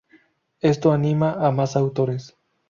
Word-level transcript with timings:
Esto 0.61 0.91
anima 0.93 1.33
a 1.33 1.51
más 1.51 1.75
autores. 1.75 2.35